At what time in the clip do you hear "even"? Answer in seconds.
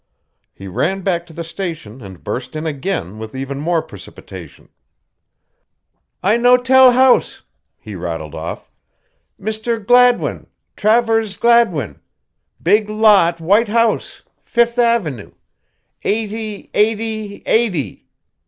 3.35-3.59